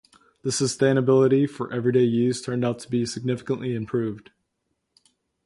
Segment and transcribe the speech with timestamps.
[0.41, 4.31] The suitability for everyday use turned out to be significantly improved.